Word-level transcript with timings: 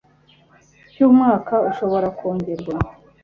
cy 0.91 0.99
umwaka 1.07 1.55
ushobora 1.69 2.07
kongerwa 2.17 2.73